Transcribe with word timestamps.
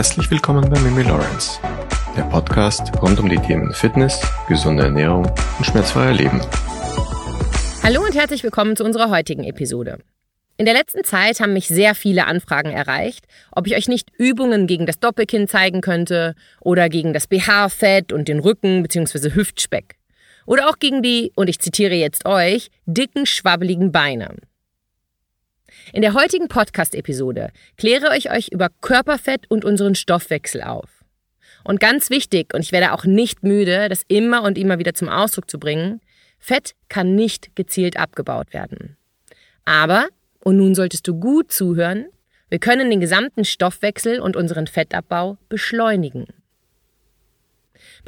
Herzlich 0.00 0.30
willkommen 0.30 0.66
bei 0.70 0.80
Mimi 0.80 1.02
Lawrence, 1.02 1.60
der 2.16 2.22
Podcast 2.22 2.90
rund 3.02 3.20
um 3.20 3.28
die 3.28 3.36
Themen 3.36 3.70
Fitness, 3.74 4.18
gesunde 4.48 4.84
Ernährung 4.84 5.26
und 5.58 5.66
schmerzfreier 5.66 6.14
Leben. 6.14 6.40
Hallo 7.82 8.00
und 8.02 8.14
herzlich 8.14 8.42
willkommen 8.42 8.76
zu 8.76 8.84
unserer 8.84 9.10
heutigen 9.10 9.44
Episode. 9.44 9.98
In 10.56 10.64
der 10.64 10.72
letzten 10.72 11.04
Zeit 11.04 11.40
haben 11.40 11.52
mich 11.52 11.68
sehr 11.68 11.94
viele 11.94 12.24
Anfragen 12.24 12.70
erreicht, 12.70 13.26
ob 13.52 13.66
ich 13.66 13.76
euch 13.76 13.88
nicht 13.88 14.08
Übungen 14.16 14.66
gegen 14.66 14.86
das 14.86 15.00
Doppelkinn 15.00 15.48
zeigen 15.48 15.82
könnte 15.82 16.34
oder 16.62 16.88
gegen 16.88 17.12
das 17.12 17.26
BH-Fett 17.26 18.10
und 18.10 18.26
den 18.26 18.38
Rücken 18.38 18.82
bzw. 18.82 19.34
Hüftspeck. 19.34 19.96
Oder 20.46 20.70
auch 20.70 20.78
gegen 20.78 21.02
die, 21.02 21.30
und 21.34 21.50
ich 21.50 21.58
zitiere 21.58 21.94
jetzt 21.94 22.24
euch, 22.24 22.70
dicken, 22.86 23.26
schwabbeligen 23.26 23.92
Beine. 23.92 24.34
In 25.92 26.02
der 26.02 26.14
heutigen 26.14 26.48
Podcast-Episode 26.48 27.50
kläre 27.76 28.16
ich 28.16 28.30
euch 28.30 28.48
über 28.48 28.68
Körperfett 28.80 29.50
und 29.50 29.64
unseren 29.64 29.94
Stoffwechsel 29.94 30.62
auf. 30.62 31.04
Und 31.64 31.80
ganz 31.80 32.10
wichtig, 32.10 32.54
und 32.54 32.60
ich 32.60 32.72
werde 32.72 32.92
auch 32.92 33.04
nicht 33.04 33.42
müde, 33.42 33.88
das 33.88 34.02
immer 34.08 34.42
und 34.42 34.56
immer 34.56 34.78
wieder 34.78 34.94
zum 34.94 35.08
Ausdruck 35.08 35.50
zu 35.50 35.58
bringen, 35.58 36.00
Fett 36.38 36.74
kann 36.88 37.14
nicht 37.14 37.54
gezielt 37.54 37.98
abgebaut 37.98 38.52
werden. 38.54 38.96
Aber, 39.64 40.08
und 40.42 40.56
nun 40.56 40.74
solltest 40.74 41.06
du 41.06 41.18
gut 41.18 41.52
zuhören, 41.52 42.06
wir 42.48 42.58
können 42.58 42.90
den 42.90 43.00
gesamten 43.00 43.44
Stoffwechsel 43.44 44.20
und 44.20 44.36
unseren 44.36 44.66
Fettabbau 44.66 45.38
beschleunigen. 45.48 46.26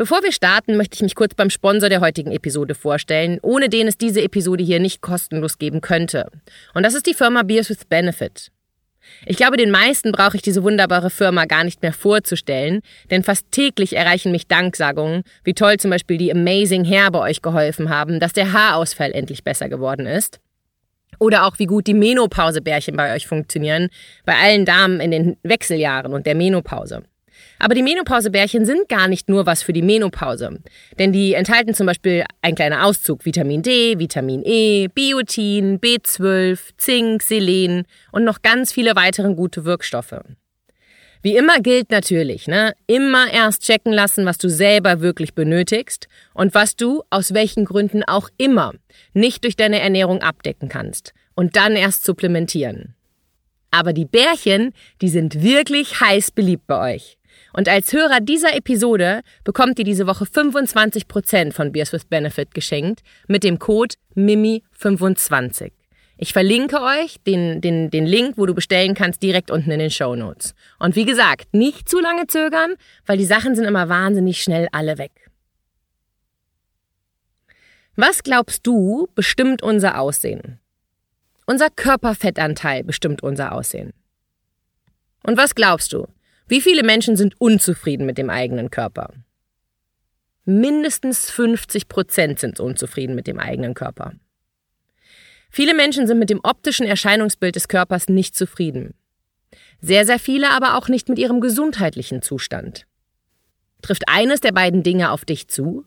Bevor 0.03 0.25
wir 0.25 0.33
starten, 0.33 0.77
möchte 0.77 0.97
ich 0.97 1.03
mich 1.03 1.15
kurz 1.15 1.37
beim 1.37 1.49
Sponsor 1.49 1.89
der 1.89 2.01
heutigen 2.01 2.33
Episode 2.33 2.75
vorstellen, 2.75 3.39
ohne 3.41 3.69
den 3.69 3.87
es 3.87 3.97
diese 3.97 4.21
Episode 4.21 4.65
hier 4.65 4.81
nicht 4.81 5.01
kostenlos 5.01 5.59
geben 5.59 5.81
könnte. 5.81 6.29
Und 6.75 6.83
das 6.83 6.95
ist 6.95 7.07
die 7.07 7.15
Firma 7.15 7.45
Beers 7.45 7.71
with 7.71 7.85
Benefit. 7.85 8.51
Ich 9.27 9.37
glaube, 9.37 9.57
den 9.57 9.71
meisten 9.71 10.11
brauche 10.11 10.35
ich 10.35 10.43
diese 10.43 10.65
wunderbare 10.65 11.09
Firma 11.09 11.45
gar 11.45 11.63
nicht 11.63 11.83
mehr 11.83 11.93
vorzustellen, 11.93 12.81
denn 13.13 13.23
fast 13.23 13.53
täglich 13.53 13.95
erreichen 13.95 14.33
mich 14.33 14.49
Danksagungen, 14.49 15.23
wie 15.45 15.55
toll 15.55 15.77
zum 15.77 15.93
Beispiel 15.93 16.19
die 16.19 16.33
Amazing 16.33 16.85
Hair 16.85 17.13
bei 17.13 17.21
euch 17.21 17.41
geholfen 17.41 17.89
haben, 17.89 18.19
dass 18.19 18.33
der 18.33 18.53
Haarausfall 18.53 19.13
endlich 19.13 19.45
besser 19.45 19.69
geworden 19.69 20.07
ist. 20.07 20.41
Oder 21.21 21.47
auch 21.47 21.61
wie 21.61 21.67
gut 21.67 21.87
die 21.87 21.95
Menopausebärchen 21.95 22.97
bei 22.97 23.15
euch 23.15 23.29
funktionieren, 23.29 23.89
bei 24.25 24.35
allen 24.35 24.65
Damen 24.65 24.99
in 24.99 25.13
den 25.13 25.37
Wechseljahren 25.45 26.13
und 26.13 26.27
der 26.27 26.35
Menopause. 26.35 27.05
Aber 27.63 27.77
die 27.77 27.85
Menopausebärchen 27.85 28.67
sind 28.67 28.89
gar 28.89 29.07
nicht 29.07 29.29
nur 29.29 29.47
was 29.47 29.63
für 29.63 29.73
die 29.73 29.83
Menopause. 29.83 30.59
Denn 30.99 31.13
die 31.13 31.35
enthalten 31.35 31.75
zum 31.75 31.87
Beispiel 31.87 32.25
ein 32.41 32.57
kleiner 32.57 32.85
Auszug 32.85 33.25
Vitamin 33.25 33.63
D, 33.63 34.01
Vitamin 34.01 34.43
E, 34.45 34.89
Biotin, 34.89 35.79
B12, 35.79 36.59
Zink, 36.77 37.23
Selen 37.23 37.85
und 38.11 38.25
noch 38.25 38.43
ganz 38.43 38.73
viele 38.73 38.97
weitere 38.97 39.33
gute 39.35 39.65
Wirkstoffe. 39.65 40.17
Wie 41.23 41.37
immer 41.37 41.61
gilt 41.61 41.93
natürlich, 41.93 42.49
ne? 42.49 42.75
Immer 42.89 43.33
erst 43.33 43.63
checken 43.63 43.93
lassen, 43.93 44.27
was 44.27 44.39
du 44.39 44.51
selber 44.51 45.01
wirklich 45.01 45.35
benötigst 45.35 46.09
und 46.35 46.57
was 46.57 46.75
du 46.75 47.05
aus 47.11 47.33
welchen 47.33 47.65
Gründen 47.65 48.03
auch 48.03 48.29
immer 48.39 48.73
nicht 49.15 49.45
durch 49.45 49.55
deine 49.55 49.79
Ernährung 49.79 50.21
abdecken 50.21 50.69
kannst 50.69 51.15
und 51.37 51.55
dann 51.55 51.77
erst 51.77 52.05
supplementieren. 52.05 52.97
Aber 53.71 53.93
die 53.93 54.05
Bärchen, 54.05 54.73
die 55.01 55.09
sind 55.09 55.45
wirklich 55.45 56.01
heiß 56.01 56.33
beliebt 56.33 56.67
bei 56.67 56.97
euch. 56.97 57.19
Und 57.53 57.69
als 57.69 57.93
Hörer 57.93 58.21
dieser 58.21 58.55
Episode 58.57 59.21
bekommt 59.45 59.79
ihr 59.79 59.85
diese 59.85 60.07
Woche 60.07 60.25
25% 60.25 61.53
von 61.53 61.73
Beers 61.73 61.93
with 61.93 62.07
Benefit 62.07 62.55
geschenkt 62.55 63.03
mit 63.29 63.45
dem 63.45 63.59
Code 63.59 63.95
MIMI25. 64.17 65.73
Ich 66.17 66.33
verlinke 66.33 66.81
euch 66.81 67.17
den, 67.27 67.61
den, 67.61 67.91
den 67.91 68.07
Link, 68.07 68.39
wo 68.39 68.47
du 68.47 68.55
bestellen 68.55 68.95
kannst, 68.95 69.23
direkt 69.23 69.51
unten 69.51 69.71
in 69.71 69.81
den 69.81 69.91
Show 69.91 70.15
Notes. 70.15 70.55
Und 70.79 70.95
wie 70.95 71.05
gesagt, 71.05 71.53
nicht 71.53 71.89
zu 71.89 71.99
lange 72.01 72.27
zögern, 72.27 72.75
weil 73.07 73.19
die 73.19 73.25
Sachen 73.25 73.57
sind 73.57 73.65
immer 73.65 73.89
wahnsinnig 73.89 74.43
schnell 74.43 74.69
alle 74.73 74.99
weg. 74.99 75.11
Was 77.97 78.23
glaubst 78.23 78.67
du 78.67 79.09
bestimmt 79.15 79.63
unser 79.63 79.99
Aussehen? 79.99 80.61
Unser 81.45 81.69
Körperfettanteil 81.71 82.85
bestimmt 82.85 83.23
unser 83.23 83.53
Aussehen. 83.53 83.93
Und 85.25 85.37
was 85.37 85.55
glaubst 85.55 85.93
du? 85.93 86.07
Wie 86.49 86.61
viele 86.61 86.83
Menschen 86.83 87.17
sind 87.17 87.41
unzufrieden 87.41 88.07
mit 88.07 88.19
dem 88.19 88.31
eigenen 88.31 88.71
Körper? 88.71 89.13
Mindestens 90.45 91.31
50 91.31 91.89
Prozent 91.89 92.41
sind 92.41 92.59
unzufrieden 92.59 93.15
mit 93.15 93.27
dem 93.27 93.39
eigenen 93.39 93.75
Körper. 93.75 94.15
Viele 95.51 95.75
Menschen 95.75 96.07
sind 96.07 96.19
mit 96.19 96.31
dem 96.31 96.41
optischen 96.43 96.87
Erscheinungsbild 96.87 97.55
des 97.55 97.69
Körpers 97.69 98.09
nicht 98.09 98.35
zufrieden. 98.35 98.95
Sehr, 99.81 100.05
sehr 100.07 100.19
viele 100.19 100.51
aber 100.51 100.77
auch 100.77 100.89
nicht 100.89 101.09
mit 101.09 101.19
ihrem 101.19 101.41
gesundheitlichen 101.41 102.23
Zustand. 102.23 102.87
Trifft 103.83 104.05
eines 104.09 104.41
der 104.41 104.53
beiden 104.53 104.83
Dinge 104.83 105.11
auf 105.11 105.25
dich 105.25 105.49
zu? 105.49 105.85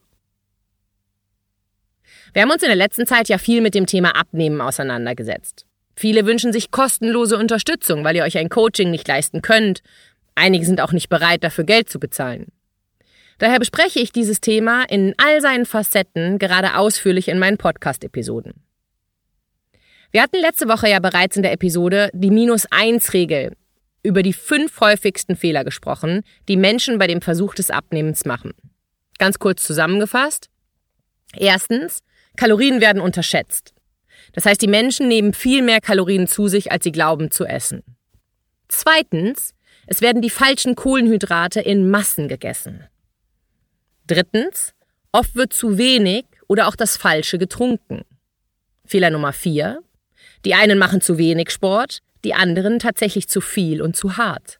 Wir 2.33 2.41
haben 2.41 2.51
uns 2.51 2.63
in 2.63 2.69
der 2.69 2.75
letzten 2.75 3.07
Zeit 3.07 3.27
ja 3.29 3.37
viel 3.37 3.61
mit 3.61 3.75
dem 3.75 3.85
Thema 3.85 4.15
Abnehmen 4.15 4.61
auseinandergesetzt. 4.61 5.65
Viele 5.95 6.25
wünschen 6.25 6.51
sich 6.51 6.71
kostenlose 6.71 7.37
Unterstützung, 7.37 8.03
weil 8.03 8.17
ihr 8.17 8.23
euch 8.23 8.37
ein 8.37 8.49
Coaching 8.49 8.91
nicht 8.91 9.07
leisten 9.07 9.41
könnt 9.41 9.81
Einige 10.35 10.65
sind 10.65 10.81
auch 10.81 10.91
nicht 10.91 11.09
bereit, 11.09 11.43
dafür 11.43 11.63
Geld 11.63 11.89
zu 11.89 11.99
bezahlen. 11.99 12.47
Daher 13.37 13.59
bespreche 13.59 13.99
ich 13.99 14.11
dieses 14.11 14.39
Thema 14.39 14.83
in 14.83 15.13
all 15.17 15.41
seinen 15.41 15.65
Facetten 15.65 16.39
gerade 16.39 16.77
ausführlich 16.77 17.27
in 17.27 17.39
meinen 17.39 17.57
Podcast-Episoden. 17.57 18.53
Wir 20.11 20.21
hatten 20.21 20.39
letzte 20.39 20.69
Woche 20.69 20.89
ja 20.89 20.99
bereits 20.99 21.35
in 21.35 21.43
der 21.43 21.51
Episode 21.51 22.09
die 22.13 22.31
Minus-1-Regel 22.31 23.51
über 24.03 24.23
die 24.23 24.33
fünf 24.33 24.79
häufigsten 24.79 25.35
Fehler 25.35 25.63
gesprochen, 25.63 26.21
die 26.47 26.57
Menschen 26.57 26.99
bei 26.99 27.07
dem 27.07 27.21
Versuch 27.21 27.55
des 27.55 27.71
Abnehmens 27.71 28.23
machen. 28.23 28.53
Ganz 29.17 29.39
kurz 29.39 29.65
zusammengefasst. 29.65 30.49
Erstens, 31.35 32.01
Kalorien 32.37 32.81
werden 32.81 33.01
unterschätzt. 33.01 33.73
Das 34.33 34.45
heißt, 34.45 34.61
die 34.61 34.67
Menschen 34.67 35.07
nehmen 35.07 35.33
viel 35.33 35.61
mehr 35.61 35.81
Kalorien 35.81 36.27
zu 36.27 36.47
sich, 36.47 36.71
als 36.71 36.83
sie 36.83 36.91
glauben 36.91 37.31
zu 37.31 37.45
essen. 37.45 37.83
Zweitens, 38.67 39.54
es 39.87 40.01
werden 40.01 40.21
die 40.21 40.29
falschen 40.29 40.75
Kohlenhydrate 40.75 41.61
in 41.61 41.89
Massen 41.89 42.27
gegessen. 42.27 42.85
Drittens, 44.07 44.73
oft 45.11 45.35
wird 45.35 45.53
zu 45.53 45.77
wenig 45.77 46.25
oder 46.47 46.67
auch 46.67 46.75
das 46.75 46.97
Falsche 46.97 47.37
getrunken. 47.37 48.03
Fehler 48.85 49.09
Nummer 49.09 49.33
vier, 49.33 49.81
die 50.45 50.53
einen 50.53 50.77
machen 50.77 51.01
zu 51.01 51.17
wenig 51.17 51.49
Sport, 51.49 51.99
die 52.23 52.33
anderen 52.33 52.79
tatsächlich 52.79 53.27
zu 53.27 53.41
viel 53.41 53.81
und 53.81 53.95
zu 53.95 54.17
hart. 54.17 54.59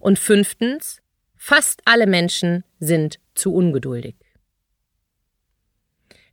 Und 0.00 0.18
fünftens, 0.18 1.00
fast 1.36 1.80
alle 1.84 2.06
Menschen 2.06 2.64
sind 2.78 3.18
zu 3.34 3.54
ungeduldig. 3.54 4.16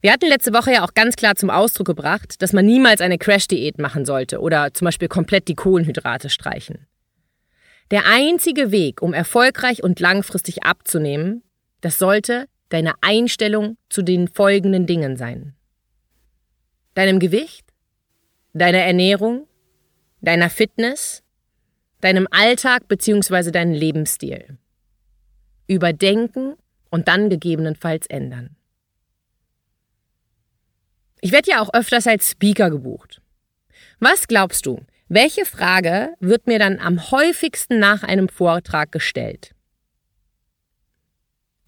Wir 0.01 0.11
hatten 0.11 0.27
letzte 0.27 0.53
Woche 0.53 0.73
ja 0.73 0.83
auch 0.83 0.93
ganz 0.93 1.15
klar 1.15 1.35
zum 1.35 1.49
Ausdruck 1.49 1.87
gebracht, 1.87 2.41
dass 2.41 2.53
man 2.53 2.65
niemals 2.65 3.01
eine 3.01 3.17
Crash-Diät 3.17 3.79
machen 3.79 4.05
sollte 4.05 4.39
oder 4.39 4.73
zum 4.73 4.85
Beispiel 4.85 5.07
komplett 5.07 5.47
die 5.47 5.55
Kohlenhydrate 5.55 6.29
streichen. 6.29 6.85
Der 7.91 8.05
einzige 8.07 8.71
Weg, 8.71 9.01
um 9.01 9.13
erfolgreich 9.13 9.83
und 9.83 9.99
langfristig 9.99 10.63
abzunehmen, 10.63 11.43
das 11.81 11.99
sollte 11.99 12.47
deine 12.69 12.93
Einstellung 13.01 13.77
zu 13.89 14.01
den 14.01 14.27
folgenden 14.27 14.87
Dingen 14.87 15.17
sein. 15.17 15.55
Deinem 16.95 17.19
Gewicht, 17.19 17.65
deiner 18.53 18.79
Ernährung, 18.79 19.47
deiner 20.21 20.49
Fitness, 20.49 21.23
deinem 22.01 22.27
Alltag 22.31 22.87
bzw. 22.87 23.51
deinem 23.51 23.73
Lebensstil. 23.73 24.57
Überdenken 25.67 26.55
und 26.89 27.07
dann 27.07 27.29
gegebenenfalls 27.29 28.07
ändern. 28.07 28.55
Ich 31.21 31.31
werde 31.31 31.51
ja 31.51 31.61
auch 31.61 31.73
öfters 31.73 32.07
als 32.07 32.31
Speaker 32.31 32.69
gebucht. 32.69 33.21
Was 33.99 34.27
glaubst 34.27 34.65
du, 34.65 34.81
welche 35.07 35.45
Frage 35.45 36.15
wird 36.19 36.47
mir 36.47 36.57
dann 36.57 36.79
am 36.79 37.11
häufigsten 37.11 37.77
nach 37.77 38.01
einem 38.01 38.27
Vortrag 38.27 38.91
gestellt? 38.91 39.53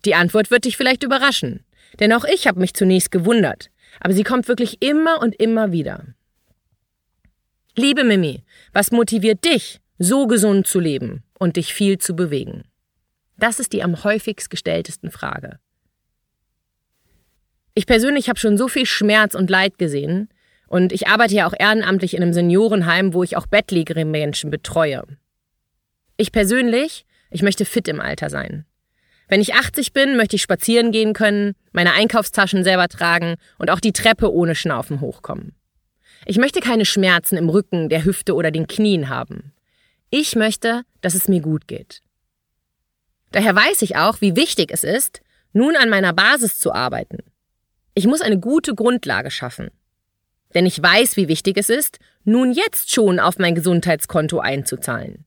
Die 0.06 0.16
Antwort 0.16 0.50
wird 0.50 0.66
dich 0.66 0.76
vielleicht 0.76 1.04
überraschen, 1.04 1.64
denn 2.00 2.14
auch 2.14 2.26
ich 2.26 2.48
habe 2.48 2.60
mich 2.60 2.74
zunächst 2.74 3.12
gewundert, 3.12 3.70
aber 4.00 4.14
sie 4.14 4.24
kommt 4.24 4.48
wirklich 4.48 4.82
immer 4.82 5.22
und 5.22 5.36
immer 5.36 5.72
wieder. 5.72 6.06
Liebe 7.76 8.04
Mimi, 8.04 8.44
was 8.74 8.92
motiviert 8.92 9.46
dich, 9.46 9.82
so 10.00 10.26
gesund 10.26 10.66
zu 10.66 10.80
leben 10.80 11.24
und 11.38 11.58
dich 11.58 11.74
viel 11.74 12.00
zu 12.00 12.16
bewegen? 12.16 12.64
Das 13.38 13.60
ist 13.60 13.72
die 13.72 13.84
am 13.84 14.04
häufigst 14.04 14.50
gestelltesten 14.50 15.12
Frage. 15.12 15.60
Ich 17.76 17.86
persönlich 17.86 18.30
habe 18.30 18.40
schon 18.40 18.58
so 18.58 18.68
viel 18.68 18.88
Schmerz 18.88 19.36
und 19.36 19.52
Leid 19.52 19.78
gesehen, 19.78 20.30
und 20.68 20.92
ich 20.92 21.08
arbeite 21.08 21.34
ja 21.34 21.48
auch 21.48 21.54
ehrenamtlich 21.58 22.16
in 22.16 22.22
einem 22.22 22.34
Seniorenheim, 22.34 23.14
wo 23.14 23.24
ich 23.24 23.38
auch 23.38 23.48
bettlägerige 23.48 24.06
Menschen 24.06 24.52
betreue. 24.52 25.04
Ich 26.18 26.32
persönlich, 26.32 27.06
ich 27.30 27.42
möchte 27.42 27.66
fit 27.66 27.88
im 27.88 28.02
Alter 28.02 28.30
sein. 28.30 28.66
Wenn 29.28 29.42
ich 29.42 29.56
80 29.56 29.94
bin, 29.94 30.16
möchte 30.16 30.38
ich 30.38 30.42
spazieren 30.42 30.92
gehen 30.92 31.14
können, 31.14 31.54
meine 31.72 31.94
Einkaufstaschen 31.94 32.64
selber 32.64 32.88
tragen 32.88 33.36
und 33.58 33.70
auch 33.70 33.80
die 33.80 33.92
Treppe 33.92 34.32
ohne 34.32 34.56
Schnaufen 34.56 35.02
hochkommen. 35.02 35.54
Ich 36.26 36.38
möchte 36.38 36.62
keine 36.62 36.86
Schmerzen 36.86 37.38
im 37.38 37.50
Rücken, 37.50 37.90
der 37.90 38.06
Hüfte 38.06 38.34
oder 38.36 38.52
den 38.52 38.68
Knien 38.68 39.10
haben. 39.10 39.54
Ich 40.10 40.36
möchte, 40.36 40.84
dass 41.02 41.14
es 41.14 41.28
mir 41.28 41.42
gut 41.42 41.68
geht. 41.68 42.02
Daher 43.32 43.56
weiß 43.56 43.82
ich 43.82 43.98
auch, 43.98 44.22
wie 44.22 44.36
wichtig 44.36 44.72
es 44.72 44.84
ist, 44.84 45.22
nun 45.52 45.76
an 45.76 45.90
meiner 45.90 46.14
Basis 46.14 46.60
zu 46.60 46.74
arbeiten. 46.74 47.20
Ich 47.94 48.08
muss 48.08 48.22
eine 48.22 48.40
gute 48.40 48.76
Grundlage 48.76 49.32
schaffen. 49.32 49.70
Denn 50.54 50.66
ich 50.66 50.82
weiß, 50.82 51.18
wie 51.18 51.28
wichtig 51.28 51.58
es 51.58 51.70
ist, 51.70 52.00
nun 52.24 52.52
jetzt 52.52 52.94
schon 52.94 53.20
auf 53.20 53.38
mein 53.40 53.56
Gesundheitskonto 53.56 54.40
einzuzahlen. 54.40 55.26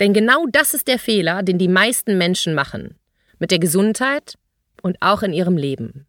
Denn 0.00 0.12
genau 0.12 0.46
das 0.50 0.74
ist 0.74 0.88
der 0.88 0.98
Fehler, 0.98 1.42
den 1.42 1.58
die 1.58 1.68
meisten 1.68 2.18
Menschen 2.18 2.54
machen. 2.54 2.98
Mit 3.38 3.50
der 3.50 3.58
Gesundheit 3.58 4.34
und 4.82 4.96
auch 5.00 5.22
in 5.22 5.32
ihrem 5.32 5.56
Leben. 5.56 6.06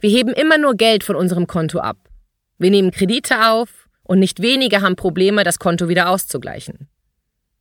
Wir 0.00 0.10
heben 0.10 0.32
immer 0.32 0.58
nur 0.58 0.74
Geld 0.74 1.04
von 1.04 1.16
unserem 1.16 1.46
Konto 1.46 1.78
ab. 1.78 1.98
Wir 2.58 2.70
nehmen 2.70 2.90
Kredite 2.90 3.48
auf 3.50 3.88
und 4.02 4.18
nicht 4.18 4.40
wenige 4.40 4.80
haben 4.80 4.96
Probleme, 4.96 5.44
das 5.44 5.58
Konto 5.58 5.88
wieder 5.88 6.08
auszugleichen. 6.08 6.88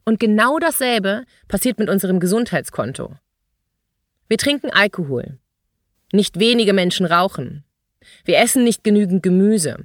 Und 0.06 0.20
genau 0.20 0.60
dasselbe 0.60 1.26
passiert 1.48 1.80
mit 1.80 1.90
unserem 1.90 2.20
Gesundheitskonto. 2.20 3.16
Wir 4.28 4.38
trinken 4.38 4.70
Alkohol. 4.72 5.40
Nicht 6.14 6.40
wenige 6.40 6.74
Menschen 6.74 7.06
rauchen. 7.06 7.65
Wir 8.24 8.38
essen 8.40 8.64
nicht 8.64 8.84
genügend 8.84 9.24
Gemüse. 9.24 9.78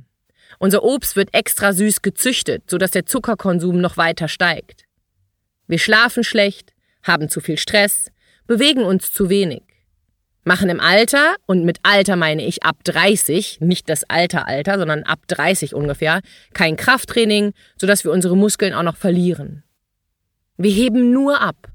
Unser 0.58 0.82
Obst 0.82 1.17
wird 1.17 1.32
extra 1.32 1.72
süß 1.72 2.02
gezüchtet, 2.02 2.69
sodass 2.69 2.90
der 2.90 3.06
Zuckerkonsum 3.06 3.81
noch 3.81 3.96
weiter 3.96 4.28
steigt. 4.28 4.84
Wir 5.67 5.78
schlafen 5.78 6.25
schlecht, 6.25 6.72
haben 7.02 7.28
zu 7.28 7.40
viel 7.40 7.56
Stress, 7.56 8.11
bewegen 8.46 8.82
uns 8.82 9.12
zu 9.12 9.31
wenig. 9.31 9.62
Machen 10.43 10.70
im 10.70 10.81
Alter, 10.81 11.37
und 11.46 11.64
mit 11.64 11.78
Alter 11.82 12.17
meine 12.17 12.44
ich 12.44 12.62
ab 12.62 12.82
30, 12.84 13.61
nicht 13.61 13.88
das 13.88 14.05
Alter 14.05 14.49
Alter, 14.49 14.78
sondern 14.78 15.02
ab 15.02 15.20
30 15.28 15.75
ungefähr, 15.75 16.23
kein 16.55 16.76
Krafttraining, 16.76 17.52
sodass 17.78 18.05
wir 18.05 18.11
unsere 18.11 18.37
Muskeln 18.37 18.75
auch 18.75 18.82
noch 18.82 18.96
verlieren. 18.96 19.62
Wir 20.56 20.73
heben 20.73 21.12
nur 21.12 21.40
ab. 21.40 21.69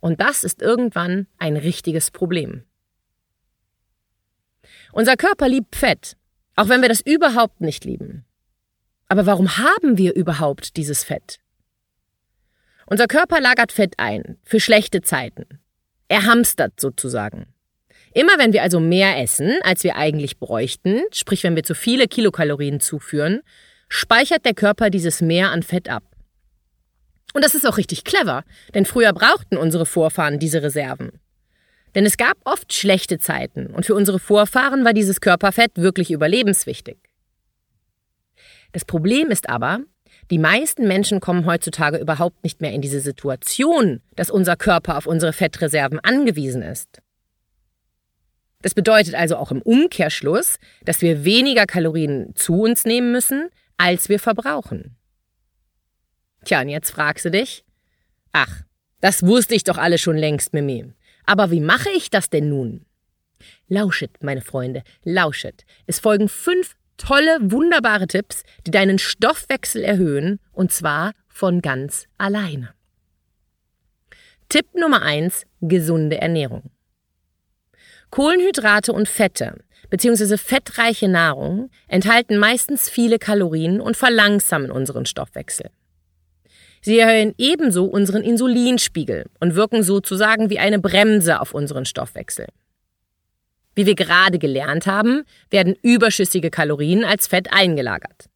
Und 0.00 0.20
das 0.20 0.44
ist 0.44 0.62
irgendwann 0.62 1.26
ein 1.38 1.56
richtiges 1.56 2.10
Problem. 2.10 2.64
Unser 4.92 5.16
Körper 5.16 5.48
liebt 5.48 5.76
Fett, 5.76 6.16
auch 6.56 6.68
wenn 6.68 6.82
wir 6.82 6.88
das 6.88 7.00
überhaupt 7.00 7.60
nicht 7.60 7.84
lieben. 7.84 8.24
Aber 9.08 9.26
warum 9.26 9.56
haben 9.58 9.98
wir 9.98 10.14
überhaupt 10.14 10.76
dieses 10.76 11.04
Fett? 11.04 11.38
Unser 12.86 13.06
Körper 13.06 13.40
lagert 13.40 13.72
Fett 13.72 13.94
ein, 13.98 14.38
für 14.44 14.60
schlechte 14.60 15.00
Zeiten. 15.00 15.46
Er 16.08 16.26
hamstert 16.26 16.80
sozusagen. 16.80 17.46
Immer 18.12 18.38
wenn 18.38 18.52
wir 18.52 18.62
also 18.62 18.80
mehr 18.80 19.18
essen, 19.22 19.58
als 19.62 19.84
wir 19.84 19.96
eigentlich 19.96 20.38
bräuchten, 20.38 21.02
sprich 21.12 21.44
wenn 21.44 21.54
wir 21.54 21.62
zu 21.62 21.74
viele 21.74 22.08
Kilokalorien 22.08 22.80
zuführen, 22.80 23.42
speichert 23.88 24.44
der 24.44 24.54
Körper 24.54 24.90
dieses 24.90 25.20
Mehr 25.20 25.50
an 25.50 25.62
Fett 25.62 25.88
ab. 25.88 26.02
Und 27.32 27.44
das 27.44 27.54
ist 27.54 27.66
auch 27.66 27.76
richtig 27.76 28.02
clever, 28.02 28.44
denn 28.74 28.86
früher 28.86 29.12
brauchten 29.12 29.56
unsere 29.56 29.86
Vorfahren 29.86 30.40
diese 30.40 30.62
Reserven. 30.62 31.20
Denn 31.94 32.06
es 32.06 32.16
gab 32.16 32.36
oft 32.44 32.72
schlechte 32.72 33.18
Zeiten 33.18 33.66
und 33.66 33.84
für 33.84 33.94
unsere 33.94 34.18
Vorfahren 34.18 34.84
war 34.84 34.92
dieses 34.92 35.20
Körperfett 35.20 35.72
wirklich 35.76 36.10
überlebenswichtig. 36.10 36.98
Das 38.72 38.84
Problem 38.84 39.30
ist 39.30 39.48
aber, 39.48 39.80
die 40.30 40.38
meisten 40.38 40.86
Menschen 40.86 41.20
kommen 41.20 41.46
heutzutage 41.46 41.98
überhaupt 41.98 42.44
nicht 42.44 42.60
mehr 42.60 42.72
in 42.72 42.80
diese 42.80 43.00
Situation, 43.00 44.00
dass 44.14 44.30
unser 44.30 44.56
Körper 44.56 44.96
auf 44.96 45.06
unsere 45.06 45.32
Fettreserven 45.32 45.98
angewiesen 45.98 46.62
ist. 46.62 47.00
Das 48.62 48.74
bedeutet 48.74 49.14
also 49.14 49.36
auch 49.36 49.50
im 49.50 49.62
Umkehrschluss, 49.62 50.58
dass 50.84 51.00
wir 51.00 51.24
weniger 51.24 51.66
Kalorien 51.66 52.32
zu 52.36 52.60
uns 52.60 52.84
nehmen 52.84 53.10
müssen, 53.10 53.48
als 53.78 54.08
wir 54.08 54.18
verbrauchen. 54.18 54.96
Tja, 56.44 56.60
und 56.60 56.68
jetzt 56.68 56.90
fragst 56.90 57.24
du 57.24 57.30
dich, 57.30 57.64
ach, 58.32 58.62
das 59.00 59.22
wusste 59.22 59.54
ich 59.54 59.64
doch 59.64 59.78
alle 59.78 59.98
schon 59.98 60.16
längst, 60.16 60.52
Mimi. 60.52 60.92
Aber 61.26 61.50
wie 61.50 61.60
mache 61.60 61.90
ich 61.90 62.10
das 62.10 62.30
denn 62.30 62.48
nun? 62.48 62.86
Lauschet, 63.68 64.22
meine 64.22 64.42
Freunde, 64.42 64.82
lauschet. 65.04 65.64
Es 65.86 66.00
folgen 66.00 66.28
fünf 66.28 66.74
tolle, 66.96 67.38
wunderbare 67.40 68.06
Tipps, 68.06 68.42
die 68.66 68.70
deinen 68.70 68.98
Stoffwechsel 68.98 69.82
erhöhen, 69.82 70.38
und 70.52 70.72
zwar 70.72 71.12
von 71.28 71.62
ganz 71.62 72.06
alleine. 72.18 72.74
Tipp 74.48 74.66
Nummer 74.74 75.02
eins: 75.02 75.46
gesunde 75.60 76.20
Ernährung. 76.20 76.70
Kohlenhydrate 78.10 78.92
und 78.92 79.08
Fette 79.08 79.62
bzw. 79.90 80.36
fettreiche 80.36 81.08
Nahrung 81.08 81.70
enthalten 81.86 82.36
meistens 82.36 82.90
viele 82.90 83.18
Kalorien 83.18 83.80
und 83.80 83.96
verlangsamen 83.96 84.70
unseren 84.70 85.06
Stoffwechsel. 85.06 85.70
Sie 86.80 86.98
erhöhen 86.98 87.34
ebenso 87.36 87.84
unseren 87.84 88.22
Insulinspiegel 88.22 89.26
und 89.38 89.54
wirken 89.54 89.82
sozusagen 89.82 90.48
wie 90.50 90.58
eine 90.58 90.78
Bremse 90.78 91.40
auf 91.40 91.52
unseren 91.52 91.84
Stoffwechsel. 91.84 92.46
Wie 93.74 93.86
wir 93.86 93.94
gerade 93.94 94.38
gelernt 94.38 94.86
haben, 94.86 95.24
werden 95.50 95.76
überschüssige 95.82 96.50
Kalorien 96.50 97.04
als 97.04 97.26
Fett 97.26 97.52
eingelagert. 97.52 98.30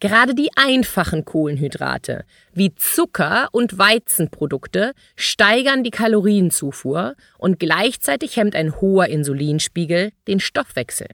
Gerade 0.00 0.34
die 0.34 0.50
einfachen 0.54 1.24
Kohlenhydrate 1.24 2.24
wie 2.52 2.72
Zucker 2.76 3.48
und 3.50 3.78
Weizenprodukte 3.78 4.92
steigern 5.16 5.82
die 5.82 5.90
Kalorienzufuhr 5.90 7.16
und 7.36 7.58
gleichzeitig 7.58 8.36
hemmt 8.36 8.54
ein 8.54 8.80
hoher 8.80 9.06
Insulinspiegel 9.06 10.12
den 10.28 10.38
Stoffwechsel. 10.38 11.08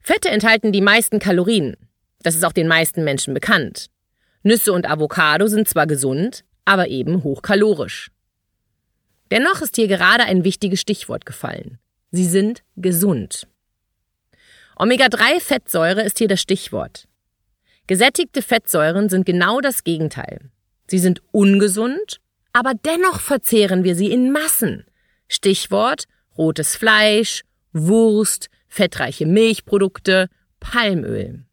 Fette 0.00 0.30
enthalten 0.30 0.72
die 0.72 0.80
meisten 0.80 1.18
Kalorien. 1.18 1.76
Das 2.22 2.34
ist 2.34 2.44
auch 2.44 2.52
den 2.52 2.68
meisten 2.68 3.04
Menschen 3.04 3.34
bekannt. 3.34 3.90
Nüsse 4.42 4.72
und 4.72 4.88
Avocado 4.88 5.46
sind 5.46 5.68
zwar 5.68 5.86
gesund, 5.86 6.44
aber 6.64 6.88
eben 6.88 7.22
hochkalorisch. 7.24 8.10
Dennoch 9.30 9.60
ist 9.60 9.76
hier 9.76 9.88
gerade 9.88 10.24
ein 10.24 10.44
wichtiges 10.44 10.80
Stichwort 10.80 11.26
gefallen. 11.26 11.78
Sie 12.10 12.24
sind 12.24 12.62
gesund. 12.76 13.46
Omega-3-Fettsäure 14.76 16.02
ist 16.02 16.18
hier 16.18 16.28
das 16.28 16.40
Stichwort. 16.40 17.08
Gesättigte 17.86 18.42
Fettsäuren 18.42 19.08
sind 19.08 19.26
genau 19.26 19.60
das 19.60 19.84
Gegenteil. 19.84 20.50
Sie 20.86 20.98
sind 20.98 21.22
ungesund, 21.32 22.20
aber 22.52 22.72
dennoch 22.74 23.20
verzehren 23.20 23.84
wir 23.84 23.94
sie 23.94 24.10
in 24.10 24.30
Massen. 24.30 24.84
Stichwort 25.26 26.04
rotes 26.38 26.76
Fleisch, 26.76 27.42
Wurst, 27.72 28.48
fettreiche 28.68 29.26
Milchprodukte, 29.26 30.28
Palmöl. 30.60 31.44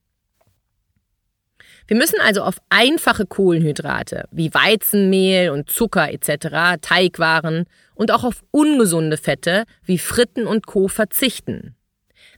Wir 1.88 1.98
müssen 1.98 2.20
also 2.20 2.42
auf 2.42 2.58
einfache 2.70 3.26
Kohlenhydrate 3.28 4.28
wie 4.32 4.54
Weizenmehl 4.54 5.52
und 5.52 5.70
Zucker 5.70 6.12
etc., 6.12 6.82
Teigwaren 6.82 7.66
und 7.94 8.12
auch 8.12 8.24
auf 8.24 8.44
ungesunde 8.52 9.18
Fette 9.18 9.66
wie 9.84 10.00
Fritten 10.00 10.48
und 10.48 10.66
Co 10.66 10.88
verzichten. 10.88 11.76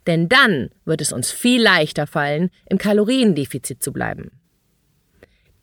Denn 0.05 0.27
dann 0.27 0.69
wird 0.85 1.01
es 1.01 1.13
uns 1.13 1.31
viel 1.31 1.61
leichter 1.61 2.07
fallen, 2.07 2.49
im 2.69 2.77
Kaloriendefizit 2.77 3.81
zu 3.81 3.93
bleiben. 3.93 4.31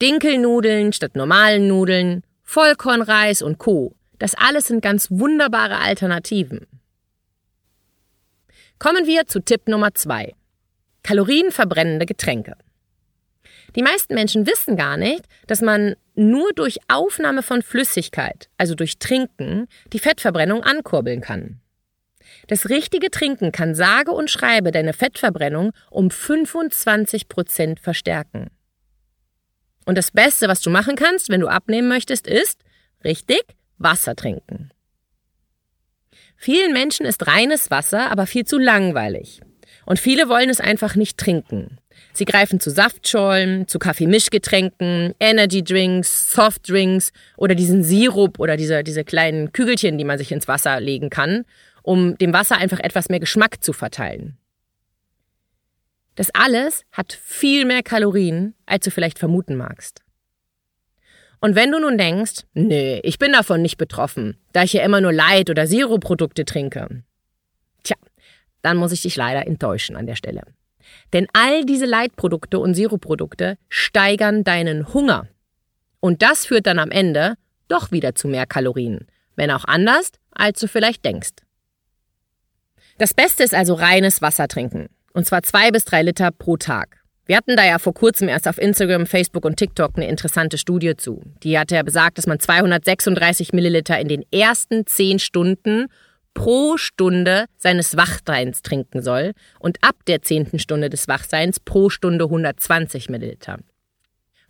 Dinkelnudeln 0.00 0.93
statt 0.93 1.14
normalen 1.14 1.69
Nudeln, 1.69 2.23
Vollkornreis 2.43 3.43
und 3.43 3.59
Co. 3.59 3.95
Das 4.19 4.35
alles 4.35 4.67
sind 4.69 4.83
ganz 4.83 5.11
wunderbare 5.11 5.79
Alternativen. 5.79 6.67
Kommen 8.79 9.07
wir 9.07 9.26
zu 9.26 9.41
Tipp 9.41 9.69
Nummer 9.69 9.95
zwei: 9.95 10.35
Kalorienverbrennende 11.03 12.07
Getränke. 12.07 12.57
Die 13.77 13.83
meisten 13.83 14.15
Menschen 14.15 14.47
wissen 14.47 14.77
gar 14.77 14.97
nicht, 14.97 15.25
dass 15.47 15.61
man 15.61 15.97
nur 16.15 16.53
durch 16.53 16.79
Aufnahme 16.89 17.43
von 17.43 17.63
Flüssigkeit, 17.63 18.49
also 18.59 18.75
durch 18.75 18.99
Trinken, 18.99 19.67
die 19.93 19.99
Fettverbrennung 19.99 20.63
ankurbeln 20.63 21.21
kann. 21.21 21.61
Das 22.49 22.69
richtige 22.69 23.11
Trinken 23.11 23.53
kann 23.53 23.75
sage 23.75 24.13
und 24.13 24.31
schreibe 24.31 24.71
deine 24.71 24.93
Fettverbrennung 24.93 25.73
um 25.91 26.11
25 26.11 27.29
Prozent 27.29 27.81
verstärken. 27.81 28.51
Und 29.87 29.99
das 29.99 30.11
Beste, 30.11 30.49
was 30.49 30.61
du 30.61 30.71
machen 30.71 30.97
kannst, 30.97 31.29
wenn 31.29 31.41
du 31.41 31.49
abnehmen 31.49 31.89
möchtest, 31.89 32.27
ist, 32.27 32.61
richtig, 33.05 33.43
Wasser 33.77 34.17
trinken. 34.17 34.71
Vielen 36.37 36.73
Menschen 36.73 37.07
ist 37.07 37.27
reines 37.27 37.71
Wasser 37.71 38.11
aber 38.11 38.27
viel 38.27 38.45
zu 38.45 38.59
langweilig. 38.59 39.41
Und 39.87 39.99
viele 39.99 40.29
wollen 40.29 40.51
es 40.51 40.61
einfach 40.61 40.95
nicht 40.95 41.19
trinken. 41.19 41.79
Sie 42.13 42.25
greifen 42.25 42.61
zu 42.61 42.71
Saftschollen, 42.71 43.67
zu 43.69 43.79
Kaffeemischgetränken, 43.79 45.15
Energydrinks, 45.21 46.33
Softdrinks 46.33 47.13
oder 47.37 47.55
diesen 47.55 47.83
Sirup 47.83 48.39
oder 48.39 48.57
diese, 48.57 48.85
diese 48.85 49.05
kleinen 49.05 49.53
Kügelchen, 49.53 49.99
die 49.99 50.05
man 50.05 50.19
sich 50.19 50.33
ins 50.33 50.49
Wasser 50.49 50.81
legen 50.81 51.11
kann, 51.11 51.45
um 51.83 52.17
dem 52.19 52.33
Wasser 52.33 52.57
einfach 52.57 52.81
etwas 52.81 53.09
mehr 53.09 53.21
Geschmack 53.21 53.63
zu 53.63 53.73
verteilen. 53.73 54.37
Das 56.15 56.31
alles 56.33 56.85
hat 56.93 57.13
viel 57.13 57.65
mehr 57.65 57.83
Kalorien, 57.83 58.55
als 58.67 58.85
du 58.85 58.91
vielleicht 58.91 59.19
vermuten 59.19 59.57
magst. 59.57 60.01
Und 61.41 61.57
wenn 61.57 61.73
du 61.73 61.79
nun 61.79 61.99
denkst, 61.99 62.45
nee, 62.55 63.01
ich 63.03 63.19
bin 63.19 63.33
davon 63.33 63.61
nicht 63.61 63.77
betroffen, 63.77 64.39
da 64.53 64.63
ich 64.63 64.73
ja 64.73 64.83
immer 64.83 65.01
nur 65.01 65.13
Light- 65.13 65.51
oder 65.51 65.67
Zero-Produkte 65.67 66.47
trinke, 66.47 67.03
tja, 67.83 67.97
dann 68.63 68.79
muss 68.79 68.93
ich 68.93 69.03
dich 69.03 69.17
leider 69.17 69.47
enttäuschen 69.47 69.97
an 69.97 70.07
der 70.07 70.17
Stelle. 70.17 70.43
Denn 71.12 71.26
all 71.33 71.64
diese 71.64 71.87
Leitprodukte 71.87 72.59
und 72.59 72.75
Sirupprodukte 72.75 73.59
steigern 73.69 74.45
deinen 74.45 74.93
Hunger. 74.93 75.29
Und 76.00 76.23
das 76.23 76.47
führt 76.47 76.67
dann 76.67 76.79
am 76.79 76.91
Ende 76.91 77.35
doch 77.69 77.93
wieder 77.93 78.14
zu 78.14 78.29
mehr 78.29 78.47
Kalorien, 78.47 79.07
wenn 79.37 79.50
auch 79.50 79.64
anders, 79.64 80.12
als 80.31 80.61
du 80.61 80.69
vielleicht 80.69 81.05
denkst. 81.05 81.33
Das 82.99 83.14
Beste 83.14 83.43
ist 83.43 83.55
also 83.55 83.75
reines 83.75 84.23
Wasser 84.23 84.47
trinken. 84.47 84.88
Und 85.12 85.26
zwar 85.26 85.43
zwei 85.43 85.71
bis 85.71 85.85
drei 85.85 86.03
Liter 86.03 86.31
pro 86.31 86.57
Tag. 86.57 87.05
Wir 87.26 87.37
hatten 87.37 87.57
da 87.57 87.64
ja 87.64 87.79
vor 87.79 87.95
kurzem 87.95 88.29
erst 88.29 88.47
auf 88.47 88.59
Instagram, 88.59 89.07
Facebook 89.07 89.47
und 89.47 89.57
TikTok 89.57 89.97
eine 89.97 90.07
interessante 90.09 90.59
Studie 90.59 90.95
zu. 90.97 91.23
Die 91.43 91.59
hatte 91.59 91.75
ja 91.75 91.83
besagt, 91.83 92.19
dass 92.19 92.26
man 92.26 92.38
236 92.38 93.53
Milliliter 93.55 93.99
in 93.99 94.09
den 94.09 94.25
ersten 94.31 94.87
zehn 94.87 95.19
Stunden 95.19 95.87
pro 96.35 96.76
Stunde 96.76 97.47
seines 97.57 97.97
Wachseins 97.97 98.62
trinken 98.62 99.03
soll 99.03 99.33
und 99.59 99.79
ab 99.83 99.97
der 100.07 100.23
zehnten 100.23 100.59
Stunde 100.59 100.91
des 100.91 101.09
Wachseins 101.09 101.61
pro 101.61 101.88
Stunde 101.88 102.25
120 102.25 103.09
Milliliter. 103.09 103.59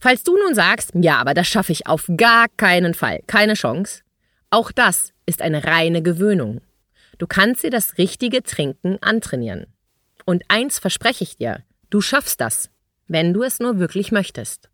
Falls 0.01 0.23
du 0.23 0.37
nun 0.37 0.55
sagst, 0.55 0.93
ja, 0.95 1.19
aber 1.19 1.35
das 1.35 1.47
schaffe 1.47 1.73
ich 1.73 1.87
auf 1.87 2.11
gar 2.17 2.49
keinen 2.57 2.95
Fall, 2.95 3.21
keine 3.27 3.55
Chance, 3.55 4.03
auch 4.51 4.73
das 4.73 5.13
ist 5.27 5.43
eine 5.43 5.65
reine 5.65 6.03
Gewöhnung. 6.03 6.61
Du 7.19 7.27
kannst 7.27 7.63
dir 7.63 7.71
das 7.71 7.99
richtige 7.99 8.43
Trinken 8.43 8.99
antrainieren. 9.03 9.67
Und 10.25 10.45
eins 10.49 10.79
verspreche 10.79 11.25
ich 11.25 11.37
dir, 11.37 11.63
du 11.91 12.01
schaffst 12.01 12.41
das, 12.41 12.71
wenn 13.09 13.33
du 13.33 13.43
es 13.43 13.61
nur 13.61 13.79
wirklich 13.79 14.13
möchtest. 14.13 14.69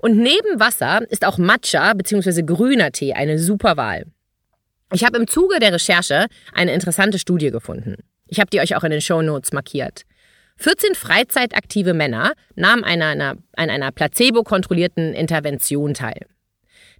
Und 0.00 0.16
neben 0.18 0.60
Wasser 0.60 1.02
ist 1.10 1.24
auch 1.24 1.38
Matcha 1.38 1.94
bzw. 1.94 2.42
grüner 2.42 2.92
Tee 2.92 3.14
eine 3.14 3.38
super 3.38 3.76
Wahl. 3.76 4.06
Ich 4.94 5.04
habe 5.04 5.16
im 5.16 5.26
Zuge 5.26 5.58
der 5.58 5.72
Recherche 5.72 6.26
eine 6.52 6.74
interessante 6.74 7.18
Studie 7.18 7.50
gefunden. 7.50 7.96
Ich 8.28 8.38
habe 8.40 8.50
die 8.50 8.60
euch 8.60 8.76
auch 8.76 8.84
in 8.84 8.90
den 8.90 9.00
Show 9.00 9.22
Notes 9.22 9.52
markiert. 9.52 10.02
14 10.58 10.94
freizeitaktive 10.94 11.94
Männer 11.94 12.34
nahmen 12.56 12.84
an 12.84 13.00
einer, 13.00 13.36
an 13.56 13.70
einer 13.70 13.90
placebo-kontrollierten 13.90 15.14
Intervention 15.14 15.94
teil. 15.94 16.26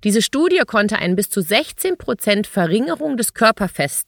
Diese 0.05 0.23
Studie 0.23 0.63
konnte 0.67 0.99
eine 0.99 1.15
bis 1.15 1.29
zu 1.29 1.43
16 1.43 1.99
Prozent 1.99 2.47
Verringerung 2.47 3.19
des 3.19 3.35
Körperfetts 3.35 4.07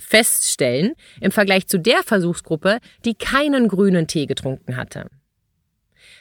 feststellen 0.00 0.94
im 1.20 1.30
Vergleich 1.30 1.68
zu 1.68 1.78
der 1.78 2.02
Versuchsgruppe, 2.02 2.78
die 3.04 3.14
keinen 3.14 3.68
grünen 3.68 4.08
Tee 4.08 4.26
getrunken 4.26 4.76
hatte. 4.76 5.06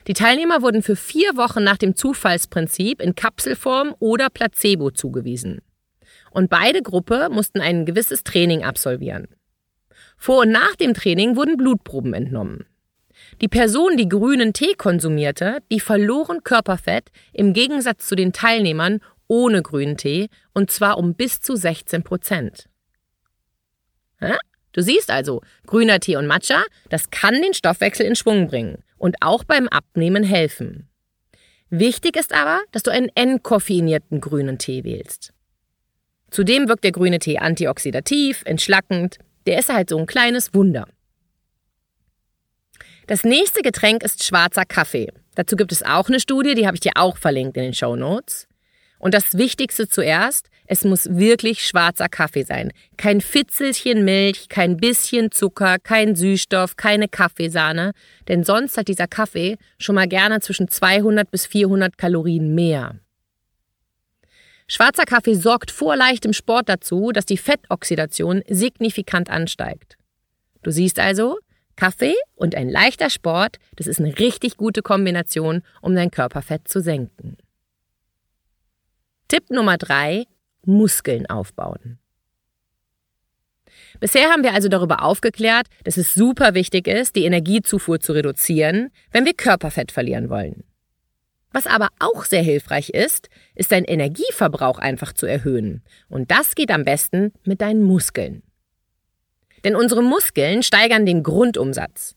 Die 0.08 0.14
Teilnehmer 0.14 0.62
wurden 0.62 0.84
für 0.84 0.96
vier 0.96 1.36
Wochen 1.38 1.64
nach 1.64 1.78
dem 1.78 1.96
Zufallsprinzip 1.96 3.02
in 3.02 3.16
Kapselform 3.16 3.96
oder 4.00 4.30
Placebo 4.30 4.92
zugewiesen 4.92 5.62
und 6.34 6.50
beide 6.50 6.82
Gruppe 6.82 7.30
mussten 7.32 7.62
ein 7.62 7.86
gewisses 7.86 8.24
Training 8.24 8.64
absolvieren. 8.64 9.28
Vor 10.18 10.42
und 10.42 10.52
nach 10.52 10.76
dem 10.76 10.94
Training 10.94 11.36
wurden 11.36 11.58
Blutproben 11.58 12.14
entnommen. 12.14 12.66
Die 13.42 13.48
Person, 13.48 13.98
die 13.98 14.10
grünen 14.10 14.54
Tee 14.54 14.74
konsumierte, 14.74 15.60
die 15.72 15.80
verloren 15.80 16.44
Körperfett 16.44 17.10
im 17.32 17.54
Gegensatz 17.54 18.08
zu 18.08 18.16
den 18.16 18.34
Teilnehmern 18.34 19.00
ohne 19.28 19.62
grünen 19.62 19.98
Tee 19.98 20.30
und 20.54 20.72
zwar 20.72 20.98
um 20.98 21.16
bis 21.16 21.42
zu 21.42 21.56
16 21.56 22.04
Prozent. 22.04 22.68
Du 24.74 24.82
siehst 24.82 25.12
also, 25.12 25.42
grüner 25.68 26.00
Tee 26.00 26.16
und 26.16 26.28
Matcha, 26.28 26.64
das 26.90 27.12
kann 27.12 27.42
den 27.42 27.54
Stoffwechsel 27.54 28.06
in 28.06 28.16
Schwung 28.16 28.48
bringen 28.48 28.84
und 28.98 29.18
auch 29.22 29.44
beim 29.44 29.68
Abnehmen 29.68 30.24
helfen. 30.24 30.90
Wichtig 31.70 32.18
ist 32.18 32.34
aber, 32.34 32.62
dass 32.72 32.84
du 32.84 32.92
einen 32.92 33.10
entkoffeinierten 33.16 34.20
grünen 34.20 34.58
Tee 34.58 34.84
wählst. 34.84 35.34
Zudem 36.34 36.68
wirkt 36.68 36.84
der 36.84 36.92
grüne 36.92 37.20
Tee 37.20 37.38
antioxidativ, 37.38 38.42
entschlackend. 38.46 39.20
Der 39.46 39.60
ist 39.60 39.72
halt 39.72 39.92
so 39.92 40.00
ein 40.00 40.08
kleines 40.08 40.52
Wunder. 40.56 40.88
Das 43.06 43.24
nächste 43.24 43.62
Getränk 43.62 44.02
ist 44.02 44.24
schwarzer 44.24 44.66
Kaffee. 44.66 45.10
Dazu 45.36 45.56
gibt 45.56 45.72
es 45.72 45.84
auch 45.84 46.08
eine 46.08 46.20
Studie, 46.20 46.56
die 46.56 46.66
habe 46.66 46.76
ich 46.76 46.82
dir 46.82 46.94
auch 46.96 47.18
verlinkt 47.18 47.56
in 47.58 47.64
den 47.64 47.74
Show 47.76 47.96
Notes. 47.96 48.48
Und 48.98 49.14
das 49.14 49.38
Wichtigste 49.38 49.88
zuerst, 49.88 50.48
es 50.66 50.84
muss 50.84 51.08
wirklich 51.08 51.68
schwarzer 51.68 52.10
Kaffee 52.10 52.44
sein. 52.44 52.72
Kein 52.98 53.22
Fitzelchen 53.22 54.04
Milch, 54.04 54.50
kein 54.50 54.78
bisschen 54.78 55.30
Zucker, 55.30 55.78
kein 55.78 56.16
Süßstoff, 56.16 56.78
keine 56.78 57.10
Kaffeesahne, 57.10 57.92
denn 58.28 58.44
sonst 58.44 58.76
hat 58.76 58.88
dieser 58.88 59.08
Kaffee 59.08 59.58
schon 59.78 59.94
mal 59.94 60.08
gerne 60.08 60.40
zwischen 60.40 60.68
200 60.68 61.30
bis 61.30 61.46
400 61.46 61.96
Kalorien 61.96 62.56
mehr. 62.56 63.03
Schwarzer 64.74 65.06
Kaffee 65.06 65.36
sorgt 65.36 65.70
vor 65.70 65.96
leichtem 65.96 66.34
Sport 66.34 66.68
dazu, 66.68 67.12
dass 67.12 67.28
die 67.28 67.38
Fettoxidation 67.38 68.42
signifikant 68.50 69.30
ansteigt. 69.30 69.98
Du 70.64 70.72
siehst 70.72 70.98
also, 70.98 71.38
Kaffee 71.76 72.16
und 72.34 72.56
ein 72.56 72.70
leichter 72.70 73.12
Sport, 73.12 73.58
das 73.76 73.86
ist 73.86 74.00
eine 74.00 74.18
richtig 74.18 74.58
gute 74.58 74.82
Kombination, 74.82 75.62
um 75.84 75.94
dein 75.94 76.10
Körperfett 76.10 76.68
zu 76.68 76.82
senken. 76.82 77.38
Tipp 79.28 79.52
Nummer 79.52 79.78
drei: 79.78 80.26
Muskeln 80.66 81.28
aufbauen. 81.28 82.00
Bisher 84.00 84.32
haben 84.32 84.42
wir 84.42 84.56
also 84.56 84.70
darüber 84.70 85.04
aufgeklärt, 85.04 85.68
dass 85.84 85.98
es 85.98 86.16
super 86.16 86.56
wichtig 86.56 86.88
ist, 86.88 87.16
die 87.16 87.26
Energiezufuhr 87.26 88.00
zu 88.00 88.14
reduzieren, 88.14 88.90
wenn 89.12 89.26
wir 89.26 89.36
Körperfett 89.36 89.92
verlieren 89.92 90.32
wollen. 90.32 90.64
Was 91.54 91.68
aber 91.68 91.90
auch 92.00 92.26
sehr 92.26 92.42
hilfreich 92.42 92.90
ist, 92.90 93.30
ist 93.56 93.72
dein 93.72 93.86
Energieverbrauch 93.86 94.80
einfach 94.80 95.14
zu 95.14 95.26
erhöhen. 95.28 95.84
Und 96.10 96.32
das 96.32 96.56
geht 96.56 96.72
am 96.72 96.84
besten 96.84 97.32
mit 97.46 97.62
deinen 97.62 97.84
Muskeln. 97.84 98.44
Denn 99.64 99.76
unsere 99.76 100.04
Muskeln 100.04 100.64
steigern 100.64 101.06
den 101.06 101.24
Grundumsatz. 101.24 102.16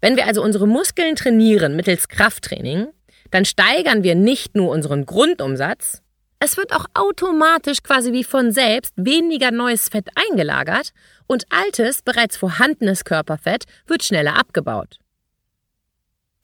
Wenn 0.00 0.16
wir 0.16 0.26
also 0.26 0.42
unsere 0.42 0.66
Muskeln 0.66 1.16
trainieren 1.16 1.76
mittels 1.76 2.08
Krafttraining, 2.08 2.86
dann 3.30 3.44
steigern 3.44 4.04
wir 4.04 4.14
nicht 4.14 4.54
nur 4.54 4.70
unseren 4.70 5.04
Grundumsatz, 5.04 6.02
es 6.40 6.56
wird 6.56 6.72
auch 6.72 6.86
automatisch 6.94 7.82
quasi 7.82 8.12
wie 8.12 8.22
von 8.22 8.52
selbst 8.52 8.94
weniger 8.96 9.50
neues 9.50 9.88
Fett 9.88 10.08
eingelagert 10.14 10.92
und 11.26 11.44
altes, 11.50 12.02
bereits 12.02 12.36
vorhandenes 12.36 13.04
Körperfett 13.04 13.64
wird 13.88 14.04
schneller 14.04 14.38
abgebaut. 14.38 15.00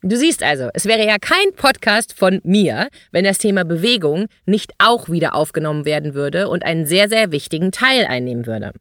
Du 0.07 0.19
siehst 0.19 0.43
also, 0.43 0.69
es 0.75 0.85
wäre 0.85 1.07
ja 1.07 1.17
kein 1.19 1.55
Podcast 1.57 2.13
von 2.13 2.43
mir, 2.45 2.91
wenn 3.11 3.25
das 3.25 3.39
Thema 3.39 3.65
Bewegung 3.65 4.27
nicht 4.45 4.75
auch 4.77 5.09
wieder 5.09 5.35
aufgenommen 5.35 5.87
werden 5.87 6.13
würde 6.13 6.51
und 6.51 6.63
einen 6.63 6.85
sehr, 6.85 7.09
sehr 7.09 7.33
wichtigen 7.33 7.73
Teil 7.73 8.05
einnehmen 8.05 8.45
würde. 8.45 8.73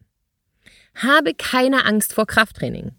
Habe 0.96 1.34
keine 1.34 1.86
Angst 1.86 2.12
vor 2.12 2.28
Krafttraining. 2.28 2.92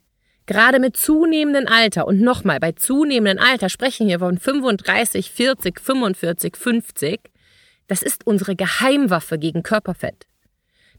Gerade 0.47 0.78
mit 0.78 0.97
zunehmendem 0.97 1.69
Alter 1.69 2.07
und 2.07 2.23
nochmal 2.23 2.61
bei 2.61 2.73
zunehmendem 2.73 3.45
Alter 3.45 3.69
sprechen 3.69 4.09
wir 4.09 4.21
von 4.21 4.38
35, 4.38 5.31
40, 5.31 5.78
45, 5.78 6.57
50. 6.57 7.21
Das 7.88 8.02
ist 8.02 8.26
unsere 8.26 8.57
Geheimwaffe 8.57 9.38
gegen 9.38 9.62
Körperfett. 9.62 10.25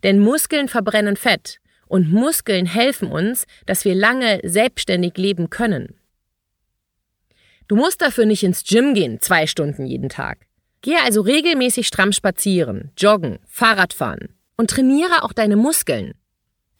Denn 0.03 0.19
Muskeln 0.19 0.67
verbrennen 0.67 1.15
Fett 1.15 1.59
und 1.87 2.11
Muskeln 2.11 2.67
helfen 2.67 3.11
uns, 3.11 3.47
dass 3.65 3.83
wir 3.83 3.95
lange 3.95 4.41
selbstständig 4.43 5.17
leben 5.17 5.49
können. 5.49 5.95
Du 7.67 7.75
musst 7.75 8.01
dafür 8.01 8.25
nicht 8.25 8.43
ins 8.43 8.63
Gym 8.63 8.93
gehen, 8.93 9.19
zwei 9.21 9.47
Stunden 9.47 9.85
jeden 9.85 10.09
Tag. 10.09 10.45
Gehe 10.81 11.01
also 11.03 11.21
regelmäßig 11.21 11.87
stramm 11.87 12.11
spazieren, 12.11 12.91
joggen, 12.97 13.39
Fahrrad 13.47 13.93
fahren 13.93 14.35
und 14.55 14.69
trainiere 14.69 15.23
auch 15.23 15.33
deine 15.33 15.55
Muskeln. 15.55 16.13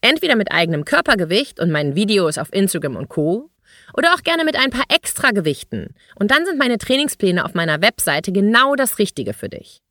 Entweder 0.02 0.36
mit 0.36 0.52
eigenem 0.52 0.86
Körpergewicht 0.86 1.60
und 1.60 1.72
meinen 1.72 1.96
Videos 1.96 2.38
auf 2.38 2.54
Instagram 2.54 2.96
und 2.96 3.10
Co. 3.10 3.50
oder 3.98 4.14
auch 4.14 4.22
gerne 4.22 4.46
mit 4.46 4.56
ein 4.56 4.70
paar 4.70 4.86
extra 4.90 5.32
Gewichten. 5.32 5.96
Und 6.14 6.30
dann 6.30 6.46
sind 6.46 6.60
meine 6.60 6.78
Trainingspläne 6.78 7.44
auf 7.44 7.56
meiner 7.56 7.82
Webseite 7.82 8.32
genau 8.32 8.76
das 8.76 9.00
Richtige 9.00 9.34
für 9.34 9.50
dich. 9.50 9.82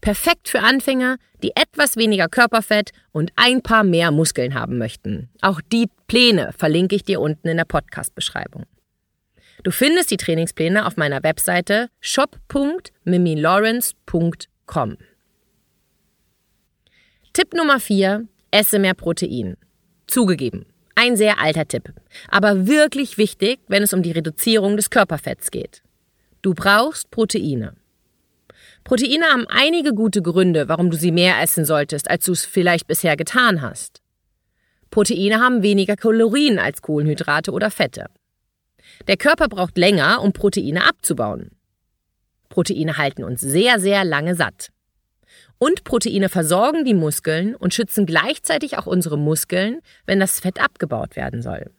Perfekt 0.00 0.48
für 0.48 0.60
Anfänger, 0.60 1.16
die 1.42 1.56
etwas 1.56 1.96
weniger 1.96 2.28
Körperfett 2.28 2.92
und 3.10 3.32
ein 3.34 3.62
paar 3.62 3.82
mehr 3.82 4.12
Muskeln 4.12 4.54
haben 4.54 4.78
möchten. 4.78 5.30
Auch 5.40 5.60
die 5.60 5.88
Pläne 6.06 6.52
verlinke 6.56 6.94
ich 6.94 7.02
dir 7.02 7.20
unten 7.20 7.48
in 7.48 7.56
der 7.56 7.64
Podcast-Beschreibung. 7.64 8.66
Du 9.66 9.72
findest 9.72 10.12
die 10.12 10.16
Trainingspläne 10.16 10.86
auf 10.86 10.96
meiner 10.96 11.24
Webseite 11.24 11.90
shop.mimilawrence.com. 12.00 14.96
Tipp 17.32 17.52
Nummer 17.52 17.80
4. 17.80 18.28
Esse 18.52 18.78
mehr 18.78 18.94
Protein. 18.94 19.56
Zugegeben, 20.06 20.66
ein 20.94 21.16
sehr 21.16 21.40
alter 21.40 21.66
Tipp, 21.66 21.92
aber 22.28 22.68
wirklich 22.68 23.18
wichtig, 23.18 23.58
wenn 23.66 23.82
es 23.82 23.92
um 23.92 24.04
die 24.04 24.12
Reduzierung 24.12 24.76
des 24.76 24.88
Körperfetts 24.88 25.50
geht. 25.50 25.82
Du 26.42 26.54
brauchst 26.54 27.10
Proteine. 27.10 27.74
Proteine 28.84 29.24
haben 29.24 29.48
einige 29.48 29.94
gute 29.94 30.22
Gründe, 30.22 30.68
warum 30.68 30.92
du 30.92 30.96
sie 30.96 31.10
mehr 31.10 31.42
essen 31.42 31.64
solltest, 31.64 32.08
als 32.08 32.24
du 32.24 32.30
es 32.30 32.44
vielleicht 32.44 32.86
bisher 32.86 33.16
getan 33.16 33.62
hast. 33.62 34.00
Proteine 34.92 35.40
haben 35.40 35.64
weniger 35.64 35.96
Kalorien 35.96 36.60
als 36.60 36.82
Kohlenhydrate 36.82 37.50
oder 37.50 37.72
Fette. 37.72 38.06
Der 39.06 39.16
Körper 39.16 39.48
braucht 39.48 39.78
länger, 39.78 40.22
um 40.22 40.32
Proteine 40.32 40.84
abzubauen. 40.84 41.50
Proteine 42.48 42.96
halten 42.96 43.24
uns 43.24 43.40
sehr, 43.40 43.78
sehr 43.78 44.04
lange 44.04 44.34
satt. 44.34 44.70
Und 45.58 45.84
Proteine 45.84 46.28
versorgen 46.28 46.84
die 46.84 46.94
Muskeln 46.94 47.54
und 47.54 47.72
schützen 47.72 48.06
gleichzeitig 48.06 48.76
auch 48.78 48.86
unsere 48.86 49.18
Muskeln, 49.18 49.80
wenn 50.04 50.20
das 50.20 50.40
Fett 50.40 50.60
abgebaut 50.60 51.16
werden 51.16 51.42
soll. 51.42 51.70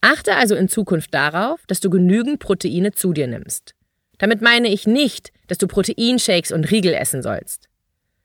Achte 0.00 0.36
also 0.36 0.54
in 0.54 0.68
Zukunft 0.68 1.12
darauf, 1.12 1.60
dass 1.66 1.80
du 1.80 1.90
genügend 1.90 2.38
Proteine 2.38 2.92
zu 2.92 3.12
dir 3.12 3.26
nimmst. 3.26 3.74
Damit 4.18 4.40
meine 4.40 4.68
ich 4.68 4.86
nicht, 4.86 5.32
dass 5.48 5.58
du 5.58 5.66
Proteinshakes 5.66 6.52
und 6.52 6.70
Riegel 6.70 6.94
essen 6.94 7.22
sollst. 7.22 7.68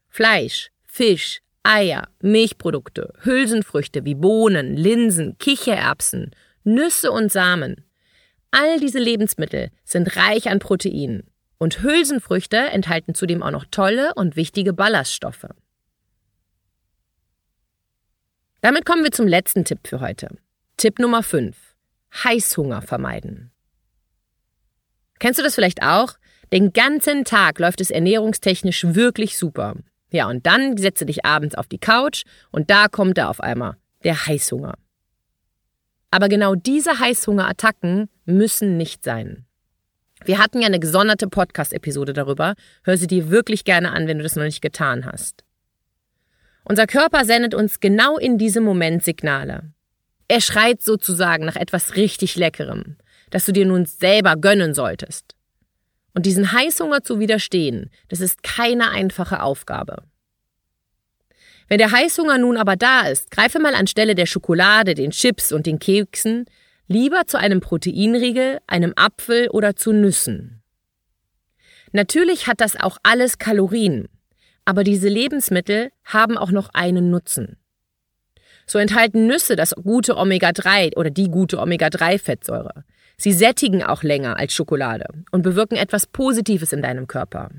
Fleisch, 0.09 0.69
Fisch, 0.85 1.41
Eier, 1.63 2.07
Milchprodukte, 2.21 3.13
Hülsenfrüchte 3.21 4.05
wie 4.05 4.15
Bohnen, 4.15 4.77
Linsen, 4.77 5.37
Kichererbsen, 5.39 6.31
Nüsse 6.65 7.11
und 7.11 7.31
Samen. 7.31 7.85
All 8.51 8.79
diese 8.79 8.99
Lebensmittel 8.99 9.69
sind 9.83 10.15
reich 10.17 10.49
an 10.49 10.59
Proteinen 10.59 11.23
und 11.57 11.81
Hülsenfrüchte 11.81 12.57
enthalten 12.57 13.15
zudem 13.15 13.43
auch 13.43 13.51
noch 13.51 13.65
tolle 13.69 14.13
und 14.15 14.35
wichtige 14.35 14.73
Ballaststoffe. 14.73 15.47
Damit 18.61 18.85
kommen 18.85 19.03
wir 19.03 19.11
zum 19.11 19.27
letzten 19.27 19.63
Tipp 19.63 19.87
für 19.87 19.99
heute. 19.99 20.29
Tipp 20.77 20.99
Nummer 20.99 21.21
5. 21.23 21.55
Heißhunger 22.23 22.81
vermeiden. 22.81 23.51
Kennst 25.19 25.39
du 25.39 25.43
das 25.43 25.55
vielleicht 25.55 25.83
auch? 25.83 26.17
Den 26.51 26.73
ganzen 26.73 27.25
Tag 27.25 27.59
läuft 27.59 27.81
es 27.81 27.91
ernährungstechnisch 27.91 28.85
wirklich 28.95 29.37
super. 29.37 29.75
Ja, 30.11 30.27
und 30.27 30.45
dann 30.45 30.77
setze 30.77 31.05
dich 31.05 31.25
abends 31.25 31.55
auf 31.55 31.67
die 31.67 31.77
Couch 31.77 32.23
und 32.51 32.69
da 32.69 32.87
kommt 32.87 33.17
da 33.17 33.29
auf 33.29 33.39
einmal 33.39 33.77
der 34.03 34.25
Heißhunger. 34.27 34.75
Aber 36.11 36.29
genau 36.29 36.55
diese 36.55 36.99
Heißhungerattacken 36.99 38.09
müssen 38.25 38.77
nicht 38.77 39.03
sein. 39.03 39.45
Wir 40.23 40.39
hatten 40.39 40.61
ja 40.61 40.67
eine 40.67 40.79
gesonderte 40.79 41.27
Podcast-Episode 41.27 42.13
darüber. 42.13 42.55
Hör 42.83 42.97
sie 42.97 43.07
dir 43.07 43.29
wirklich 43.29 43.63
gerne 43.63 43.91
an, 43.91 44.07
wenn 44.07 44.17
du 44.17 44.23
das 44.23 44.35
noch 44.35 44.43
nicht 44.43 44.61
getan 44.61 45.05
hast. 45.05 45.43
Unser 46.63 46.87
Körper 46.87 47.25
sendet 47.25 47.53
uns 47.53 47.79
genau 47.79 48.17
in 48.17 48.37
diesem 48.37 48.63
Moment 48.63 49.03
Signale. 49.03 49.71
Er 50.27 50.41
schreit 50.41 50.81
sozusagen 50.81 51.45
nach 51.45 51.55
etwas 51.55 51.95
richtig 51.95 52.35
Leckerem, 52.35 52.97
das 53.29 53.45
du 53.45 53.51
dir 53.51 53.65
nun 53.65 53.85
selber 53.85 54.35
gönnen 54.35 54.73
solltest. 54.73 55.35
Und 56.15 56.25
diesen 56.25 56.51
Heißhunger 56.51 57.03
zu 57.03 57.19
widerstehen, 57.19 57.91
das 58.07 58.19
ist 58.19 58.41
keine 58.41 58.89
einfache 58.89 59.43
Aufgabe. 59.43 60.03
Wenn 61.67 61.79
der 61.79 61.91
Heißhunger 61.91 62.37
nun 62.37 62.57
aber 62.57 62.75
da 62.75 63.07
ist, 63.07 63.31
greife 63.31 63.59
mal 63.59 63.73
anstelle 63.73 64.15
der 64.15 64.27
Schokolade, 64.27 64.93
den 64.93 65.11
Chips 65.11 65.51
und 65.51 65.65
den 65.65 65.79
Keksen 65.79 66.45
lieber 66.87 67.25
zu 67.25 67.39
einem 67.39 67.61
Proteinriegel, 67.61 68.59
einem 68.67 68.93
Apfel 68.95 69.49
oder 69.49 69.75
zu 69.75 69.91
Nüssen. 69.91 70.61
Natürlich 71.91 72.47
hat 72.47 72.61
das 72.61 72.79
auch 72.79 72.97
alles 73.03 73.37
Kalorien, 73.39 74.07
aber 74.65 74.83
diese 74.83 75.07
Lebensmittel 75.07 75.91
haben 76.03 76.37
auch 76.37 76.51
noch 76.51 76.69
einen 76.73 77.09
Nutzen. 77.09 77.57
So 78.67 78.79
enthalten 78.79 79.27
Nüsse 79.27 79.55
das 79.55 79.75
gute 79.75 80.17
Omega-3 80.17 80.97
oder 80.97 81.09
die 81.09 81.29
gute 81.29 81.59
Omega-3-Fettsäure. 81.59 82.83
Sie 83.17 83.31
sättigen 83.31 83.83
auch 83.83 84.03
länger 84.03 84.37
als 84.37 84.53
Schokolade 84.53 85.05
und 85.31 85.43
bewirken 85.43 85.77
etwas 85.77 86.07
Positives 86.07 86.73
in 86.73 86.81
deinem 86.81 87.07
Körper. 87.07 87.49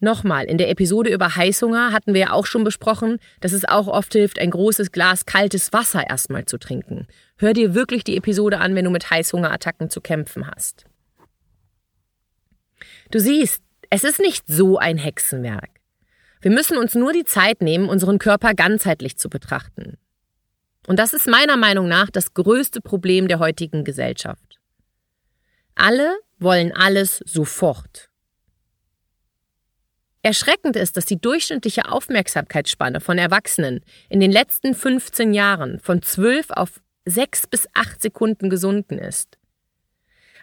Nochmal, 0.00 0.44
in 0.44 0.58
der 0.58 0.68
Episode 0.68 1.12
über 1.12 1.36
Heißhunger 1.36 1.92
hatten 1.92 2.12
wir 2.12 2.20
ja 2.20 2.32
auch 2.32 2.46
schon 2.46 2.64
besprochen, 2.64 3.18
dass 3.40 3.52
es 3.52 3.64
auch 3.64 3.86
oft 3.86 4.12
hilft, 4.12 4.38
ein 4.38 4.50
großes 4.50 4.92
Glas 4.92 5.24
kaltes 5.24 5.72
Wasser 5.72 6.08
erstmal 6.08 6.44
zu 6.44 6.58
trinken. 6.58 7.06
Hör 7.38 7.54
dir 7.54 7.74
wirklich 7.74 8.04
die 8.04 8.16
Episode 8.16 8.58
an, 8.58 8.74
wenn 8.74 8.84
du 8.84 8.90
mit 8.90 9.10
Heißhungerattacken 9.10 9.88
zu 9.88 10.00
kämpfen 10.00 10.46
hast. 10.46 10.84
Du 13.10 13.20
siehst, 13.20 13.62
es 13.88 14.04
ist 14.04 14.20
nicht 14.20 14.44
so 14.46 14.78
ein 14.78 14.98
Hexenwerk. 14.98 15.70
Wir 16.40 16.50
müssen 16.50 16.76
uns 16.76 16.94
nur 16.94 17.12
die 17.12 17.24
Zeit 17.24 17.62
nehmen, 17.62 17.88
unseren 17.88 18.18
Körper 18.18 18.54
ganzheitlich 18.54 19.16
zu 19.16 19.28
betrachten. 19.28 19.96
Und 20.86 20.98
das 20.98 21.14
ist 21.14 21.26
meiner 21.26 21.56
Meinung 21.56 21.88
nach 21.88 22.10
das 22.10 22.34
größte 22.34 22.80
Problem 22.80 23.28
der 23.28 23.38
heutigen 23.38 23.84
Gesellschaft. 23.84 24.58
Alle 25.74 26.16
wollen 26.38 26.72
alles 26.72 27.18
sofort. 27.26 28.08
Erschreckend 30.26 30.74
ist, 30.74 30.96
dass 30.96 31.04
die 31.04 31.20
durchschnittliche 31.20 31.88
Aufmerksamkeitsspanne 31.88 32.98
von 32.98 33.16
Erwachsenen 33.16 33.78
in 34.08 34.18
den 34.18 34.32
letzten 34.32 34.74
15 34.74 35.32
Jahren 35.32 35.78
von 35.78 36.02
12 36.02 36.50
auf 36.50 36.80
6 37.04 37.46
bis 37.46 37.68
8 37.74 38.02
Sekunden 38.02 38.50
gesunken 38.50 38.98
ist. 38.98 39.38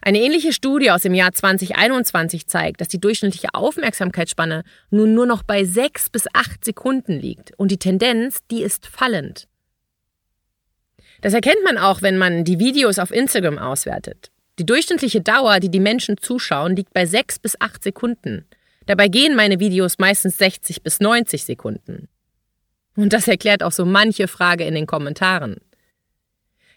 Eine 0.02 0.22
ähnliche 0.22 0.54
Studie 0.54 0.90
aus 0.90 1.02
dem 1.02 1.14
Jahr 1.14 1.34
2021 1.34 2.48
zeigt, 2.48 2.80
dass 2.80 2.88
die 2.88 3.02
durchschnittliche 3.02 3.54
Aufmerksamkeitsspanne 3.54 4.64
nun 4.90 5.14
nur 5.14 5.26
noch 5.26 5.44
bei 5.44 5.66
6 5.66 6.12
bis 6.12 6.28
8 6.34 6.64
Sekunden 6.64 7.20
liegt 7.20 7.52
und 7.60 7.70
die 7.70 7.78
Tendenz, 7.78 8.40
die 8.52 8.62
ist 8.62 8.88
fallend. 8.88 9.50
Das 11.20 11.34
erkennt 11.34 11.62
man 11.66 11.78
auch, 11.78 12.02
wenn 12.02 12.18
man 12.18 12.46
die 12.46 12.60
Videos 12.60 13.00
auf 13.00 13.12
Instagram 13.12 13.58
auswertet. 13.58 14.32
Die 14.60 14.66
durchschnittliche 14.66 15.20
Dauer, 15.20 15.60
die 15.60 15.70
die 15.70 15.82
Menschen 15.82 16.16
zuschauen, 16.18 16.78
liegt 16.78 16.94
bei 16.94 17.06
6 17.06 17.40
bis 17.40 17.60
8 17.60 17.84
Sekunden. 17.84 18.46
Dabei 18.86 19.08
gehen 19.08 19.36
meine 19.36 19.60
Videos 19.60 19.98
meistens 19.98 20.38
60 20.38 20.84
bis 20.84 21.00
90 21.00 21.46
Sekunden. 21.46 22.10
Und 22.96 23.14
das 23.14 23.28
erklärt 23.28 23.64
auch 23.64 23.72
so 23.72 23.86
manche 23.86 24.28
Frage 24.28 24.66
in 24.66 24.76
den 24.76 24.88
Kommentaren. 24.88 25.58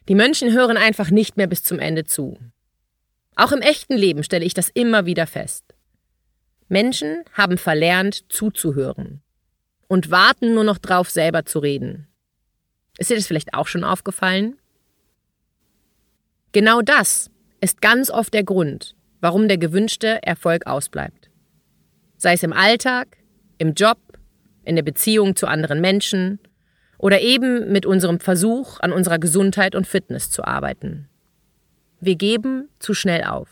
Die 0.08 0.14
Menschen 0.14 0.52
hören 0.52 0.76
einfach 0.76 1.10
nicht 1.10 1.36
mehr 1.36 1.46
bis 1.46 1.62
zum 1.62 1.78
Ende 1.78 2.04
zu. 2.04 2.38
Auch 3.34 3.52
im 3.52 3.60
echten 3.60 3.96
Leben 3.96 4.22
stelle 4.22 4.44
ich 4.44 4.54
das 4.54 4.68
immer 4.68 5.04
wieder 5.04 5.26
fest. 5.26 5.64
Menschen 6.68 7.22
haben 7.32 7.58
verlernt 7.58 8.24
zuzuhören 8.28 9.22
und 9.88 10.10
warten 10.10 10.54
nur 10.54 10.64
noch 10.64 10.78
drauf, 10.78 11.10
selber 11.10 11.44
zu 11.44 11.58
reden. 11.58 12.08
Ist 12.98 13.10
dir 13.10 13.16
das 13.16 13.26
vielleicht 13.26 13.54
auch 13.54 13.66
schon 13.66 13.84
aufgefallen? 13.84 14.58
Genau 16.52 16.80
das 16.80 17.30
ist 17.60 17.82
ganz 17.82 18.10
oft 18.10 18.32
der 18.32 18.44
Grund, 18.44 18.96
warum 19.20 19.48
der 19.48 19.58
gewünschte 19.58 20.22
Erfolg 20.22 20.66
ausbleibt. 20.66 21.25
Sei 22.16 22.34
es 22.34 22.42
im 22.42 22.52
Alltag, 22.52 23.16
im 23.58 23.74
Job, 23.74 23.98
in 24.64 24.76
der 24.76 24.82
Beziehung 24.82 25.36
zu 25.36 25.46
anderen 25.46 25.80
Menschen 25.80 26.40
oder 26.98 27.20
eben 27.20 27.72
mit 27.72 27.86
unserem 27.86 28.20
Versuch, 28.20 28.80
an 28.80 28.92
unserer 28.92 29.18
Gesundheit 29.18 29.74
und 29.74 29.86
Fitness 29.86 30.30
zu 30.30 30.44
arbeiten. 30.44 31.08
Wir 32.00 32.16
geben 32.16 32.68
zu 32.78 32.94
schnell 32.94 33.24
auf. 33.24 33.48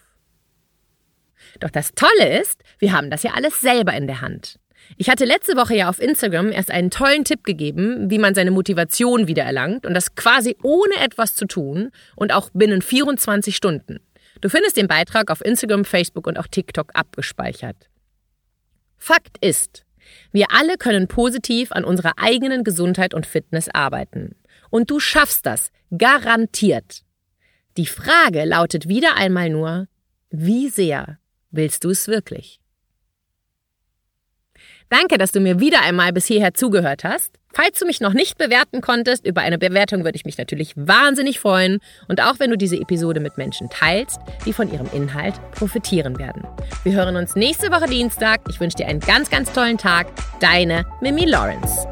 Doch 1.60 1.70
das 1.70 1.92
Tolle 1.94 2.40
ist, 2.40 2.62
wir 2.78 2.92
haben 2.92 3.10
das 3.10 3.22
ja 3.22 3.32
alles 3.34 3.60
selber 3.60 3.92
in 3.94 4.06
der 4.06 4.20
Hand. 4.20 4.58
Ich 4.96 5.08
hatte 5.08 5.24
letzte 5.24 5.56
Woche 5.56 5.74
ja 5.74 5.88
auf 5.88 6.00
Instagram 6.00 6.52
erst 6.52 6.70
einen 6.70 6.90
tollen 6.90 7.24
Tipp 7.24 7.44
gegeben, 7.44 8.10
wie 8.10 8.18
man 8.18 8.34
seine 8.34 8.50
Motivation 8.50 9.28
wiedererlangt 9.28 9.86
und 9.86 9.94
das 9.94 10.14
quasi 10.14 10.56
ohne 10.62 10.96
etwas 10.96 11.34
zu 11.34 11.46
tun 11.46 11.90
und 12.16 12.32
auch 12.32 12.50
binnen 12.52 12.82
24 12.82 13.56
Stunden. 13.56 14.00
Du 14.40 14.48
findest 14.48 14.76
den 14.76 14.88
Beitrag 14.88 15.30
auf 15.30 15.42
Instagram, 15.44 15.84
Facebook 15.84 16.26
und 16.26 16.38
auch 16.38 16.46
TikTok 16.46 16.90
abgespeichert. 16.94 17.88
Fakt 19.06 19.36
ist, 19.42 19.84
wir 20.32 20.46
alle 20.50 20.78
können 20.78 21.08
positiv 21.08 21.72
an 21.72 21.84
unserer 21.84 22.14
eigenen 22.16 22.64
Gesundheit 22.64 23.12
und 23.12 23.26
Fitness 23.26 23.68
arbeiten. 23.68 24.34
Und 24.70 24.90
du 24.90 24.98
schaffst 24.98 25.44
das, 25.44 25.72
garantiert. 25.94 27.02
Die 27.76 27.84
Frage 27.84 28.46
lautet 28.46 28.88
wieder 28.88 29.14
einmal 29.16 29.50
nur, 29.50 29.88
wie 30.30 30.70
sehr 30.70 31.18
willst 31.50 31.84
du 31.84 31.90
es 31.90 32.08
wirklich? 32.08 32.60
Danke, 34.88 35.18
dass 35.18 35.32
du 35.32 35.40
mir 35.40 35.60
wieder 35.60 35.82
einmal 35.82 36.14
bis 36.14 36.24
hierher 36.24 36.54
zugehört 36.54 37.04
hast. 37.04 37.38
Falls 37.54 37.78
du 37.78 37.86
mich 37.86 38.00
noch 38.00 38.14
nicht 38.14 38.36
bewerten 38.36 38.80
konntest, 38.80 39.24
über 39.24 39.42
eine 39.42 39.58
Bewertung 39.58 40.02
würde 40.02 40.16
ich 40.16 40.24
mich 40.24 40.38
natürlich 40.38 40.72
wahnsinnig 40.74 41.38
freuen. 41.38 41.78
Und 42.08 42.20
auch 42.20 42.40
wenn 42.40 42.50
du 42.50 42.58
diese 42.58 42.76
Episode 42.76 43.20
mit 43.20 43.38
Menschen 43.38 43.70
teilst, 43.70 44.18
die 44.44 44.52
von 44.52 44.72
ihrem 44.72 44.88
Inhalt 44.92 45.34
profitieren 45.52 46.18
werden. 46.18 46.44
Wir 46.82 46.94
hören 46.94 47.14
uns 47.14 47.36
nächste 47.36 47.70
Woche 47.70 47.86
Dienstag. 47.86 48.40
Ich 48.48 48.58
wünsche 48.58 48.78
dir 48.78 48.88
einen 48.88 48.98
ganz, 48.98 49.30
ganz 49.30 49.52
tollen 49.52 49.78
Tag. 49.78 50.08
Deine 50.40 50.84
Mimi 51.00 51.26
Lawrence. 51.26 51.86